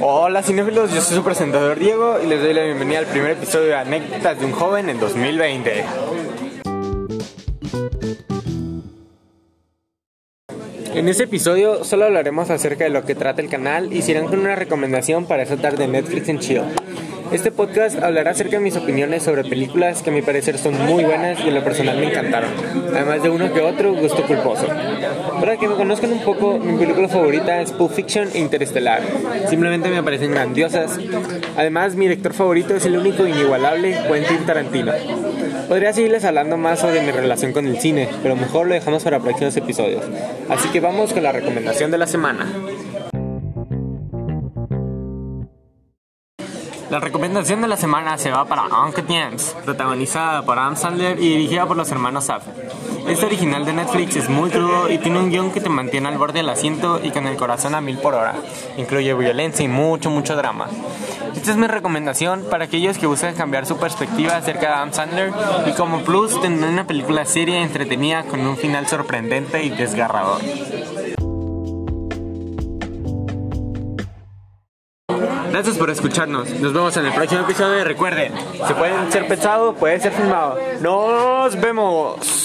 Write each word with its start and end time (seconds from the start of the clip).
Hola 0.00 0.42
cinéfilos, 0.42 0.90
yo 0.90 1.02
soy 1.02 1.18
su 1.18 1.22
presentador 1.22 1.78
Diego 1.78 2.18
y 2.24 2.26
les 2.26 2.40
doy 2.40 2.54
la 2.54 2.62
bienvenida 2.62 3.00
al 3.00 3.04
primer 3.04 3.32
episodio 3.32 3.66
de 3.66 3.74
Anécdotas 3.74 4.40
de 4.40 4.46
un 4.46 4.52
joven 4.52 4.88
en 4.88 4.98
2020. 4.98 5.84
En 10.94 11.08
este 11.10 11.24
episodio 11.24 11.84
solo 11.84 12.06
hablaremos 12.06 12.48
acerca 12.48 12.84
de 12.84 12.90
lo 12.90 13.04
que 13.04 13.14
trata 13.14 13.42
el 13.42 13.50
canal 13.50 13.92
y 13.92 14.00
serán 14.00 14.28
con 14.28 14.38
una 14.38 14.56
recomendación 14.56 15.26
para 15.26 15.42
esa 15.42 15.58
tarde 15.58 15.86
Netflix 15.86 16.30
en 16.30 16.38
Chill. 16.38 16.62
Este 17.32 17.50
podcast 17.50 18.02
hablará 18.02 18.32
acerca 18.32 18.58
de 18.58 18.62
mis 18.62 18.76
opiniones 18.76 19.22
sobre 19.22 19.42
películas 19.42 20.02
que 20.02 20.10
a 20.10 20.12
mi 20.12 20.20
parecer 20.20 20.58
son 20.58 20.78
muy 20.84 21.02
buenas 21.02 21.40
y 21.40 21.48
en 21.48 21.54
lo 21.54 21.64
personal 21.64 21.96
me 21.96 22.08
encantaron, 22.08 22.50
además 22.94 23.22
de 23.22 23.30
uno 23.30 23.52
que 23.52 23.60
otro 23.62 23.94
gusto 23.94 24.22
culposo. 24.24 24.66
Para 25.40 25.56
que 25.56 25.66
me 25.66 25.74
conozcan 25.74 26.12
un 26.12 26.20
poco, 26.20 26.58
mi 26.58 26.78
película 26.78 27.08
favorita 27.08 27.60
es 27.60 27.72
Pulp 27.72 27.92
Fiction 27.92 28.28
e 28.34 28.38
Interestelar. 28.38 29.00
Simplemente 29.48 29.88
me 29.88 30.02
parecen 30.02 30.32
grandiosas. 30.32 30.98
Además, 31.56 31.94
mi 31.94 32.06
director 32.06 32.34
favorito 32.34 32.74
es 32.74 32.84
el 32.84 32.98
único 32.98 33.26
inigualable 33.26 33.96
Quentin 34.06 34.44
Tarantino. 34.44 34.92
Podría 35.68 35.92
seguirles 35.94 36.24
hablando 36.24 36.58
más 36.58 36.80
sobre 36.80 37.00
mi 37.00 37.12
relación 37.12 37.52
con 37.52 37.66
el 37.66 37.78
cine, 37.78 38.08
pero 38.22 38.36
mejor 38.36 38.66
lo 38.66 38.74
dejamos 38.74 39.04
para 39.04 39.20
próximos 39.20 39.56
episodios. 39.56 40.04
Así 40.50 40.68
que 40.68 40.80
vamos 40.80 41.14
con 41.14 41.22
la 41.22 41.32
recomendación 41.32 41.90
de 41.90 41.98
la 41.98 42.06
semana. 42.06 42.46
La 46.92 47.00
recomendación 47.00 47.62
de 47.62 47.68
la 47.68 47.78
semana 47.78 48.18
se 48.18 48.30
va 48.30 48.44
para 48.44 48.64
Uncle 48.64 49.04
James, 49.08 49.56
protagonizada 49.64 50.42
por 50.42 50.58
Adam 50.58 50.76
Sandler 50.76 51.18
y 51.18 51.30
dirigida 51.30 51.64
por 51.64 51.74
los 51.74 51.90
hermanos 51.90 52.24
Safdie. 52.24 52.52
Este 53.08 53.24
original 53.24 53.64
de 53.64 53.72
Netflix 53.72 54.16
es 54.16 54.28
muy 54.28 54.50
crudo 54.50 54.90
y 54.90 54.98
tiene 54.98 55.18
un 55.18 55.30
guion 55.30 55.52
que 55.52 55.62
te 55.62 55.70
mantiene 55.70 56.08
al 56.08 56.18
borde 56.18 56.40
del 56.40 56.50
asiento 56.50 57.00
y 57.02 57.10
con 57.10 57.26
el 57.26 57.38
corazón 57.38 57.74
a 57.74 57.80
mil 57.80 57.96
por 57.96 58.12
hora. 58.12 58.34
Incluye 58.76 59.14
violencia 59.14 59.64
y 59.64 59.68
mucho, 59.68 60.10
mucho 60.10 60.36
drama. 60.36 60.66
Esta 61.34 61.52
es 61.52 61.56
mi 61.56 61.66
recomendación 61.66 62.44
para 62.50 62.66
aquellos 62.66 62.98
que 62.98 63.06
buscan 63.06 63.34
cambiar 63.36 63.64
su 63.64 63.78
perspectiva 63.78 64.36
acerca 64.36 64.66
de 64.68 64.74
Adam 64.74 64.92
Sandler 64.92 65.32
y 65.64 65.72
como 65.72 66.02
plus 66.02 66.42
tener 66.42 66.68
una 66.68 66.86
película 66.86 67.24
seria 67.24 67.58
y 67.58 67.62
entretenida 67.62 68.24
con 68.24 68.46
un 68.46 68.58
final 68.58 68.86
sorprendente 68.86 69.62
y 69.64 69.70
desgarrador. 69.70 70.42
Gracias 75.52 75.76
por 75.76 75.90
escucharnos. 75.90 76.48
Nos 76.48 76.72
vemos 76.72 76.96
en 76.96 77.04
el 77.04 77.12
próximo 77.12 77.42
episodio 77.42 77.80
y 77.80 77.84
recuerden, 77.84 78.32
se 78.66 78.74
pueden 78.74 79.12
ser 79.12 79.28
pensados, 79.28 79.76
puede 79.78 80.00
ser 80.00 80.12
filmado. 80.12 80.58
Nos 80.80 81.60
vemos. 81.60 82.41